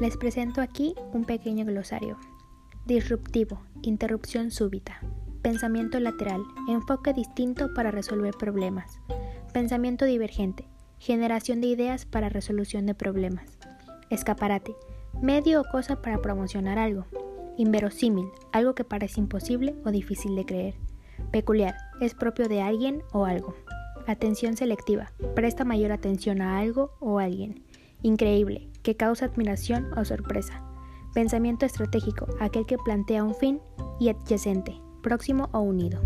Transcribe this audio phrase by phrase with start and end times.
[0.00, 2.18] Les presento aquí un pequeño glosario.
[2.84, 5.00] Disruptivo, interrupción súbita.
[5.40, 8.98] Pensamiento lateral, enfoque distinto para resolver problemas.
[9.52, 10.68] Pensamiento divergente,
[10.98, 13.56] generación de ideas para resolución de problemas.
[14.10, 14.74] Escaparate,
[15.22, 17.06] medio o cosa para promocionar algo.
[17.56, 20.74] Inverosímil, algo que parece imposible o difícil de creer.
[21.30, 23.54] Peculiar, es propio de alguien o algo.
[24.08, 27.62] Atención selectiva, presta mayor atención a algo o alguien.
[28.04, 30.62] Increíble, que causa admiración o sorpresa.
[31.14, 33.62] Pensamiento estratégico, aquel que plantea un fin
[33.98, 36.02] y adyacente, próximo o unido.